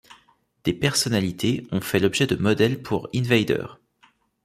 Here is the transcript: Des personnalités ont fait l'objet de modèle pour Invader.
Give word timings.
Des 0.63 0.73
personnalités 0.73 1.67
ont 1.71 1.79
fait 1.79 1.99
l'objet 1.99 2.25
de 2.25 2.35
modèle 2.35 2.81
pour 2.81 3.07
Invader. 3.13 3.67